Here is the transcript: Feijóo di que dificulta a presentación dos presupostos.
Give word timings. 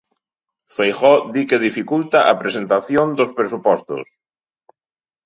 Feijóo 0.75 1.19
di 1.33 1.43
que 1.49 1.63
dificulta 1.67 2.19
a 2.31 2.33
presentación 2.41 3.07
dos 3.17 3.31
presupostos. 3.37 4.05